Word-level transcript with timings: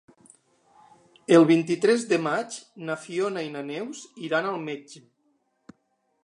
El 1.35 1.45
vint-i-tres 1.51 2.05
de 2.13 2.19
maig 2.29 2.57
na 2.87 2.97
Fiona 3.03 3.45
i 3.49 3.53
na 3.57 3.63
Neus 3.69 4.03
iran 4.31 4.49
al 4.55 4.59
metge. 4.71 5.05